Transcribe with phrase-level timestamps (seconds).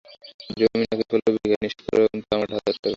[0.59, 2.89] জমি নাকি ষোল বিঘা নিষ্কর এবং দাম আট-দশ হাজারের কম।